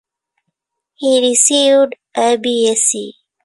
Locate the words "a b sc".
2.17-3.21